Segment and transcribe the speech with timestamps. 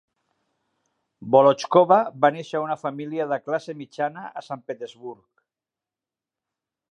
[1.33, 5.27] Volochkova va néixer a una família de classe mitjana a Sant Petersburg.